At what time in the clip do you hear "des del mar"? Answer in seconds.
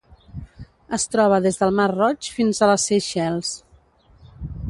1.47-1.85